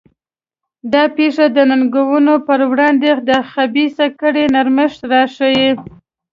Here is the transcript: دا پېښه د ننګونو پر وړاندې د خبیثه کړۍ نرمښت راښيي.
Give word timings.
دا 0.93 1.03
پېښه 1.17 1.45
د 1.55 1.57
ننګونو 1.69 2.33
پر 2.47 2.59
وړاندې 2.71 3.09
د 3.29 3.31
خبیثه 3.51 4.05
کړۍ 4.19 4.45
نرمښت 4.55 4.99
راښيي. 5.11 5.71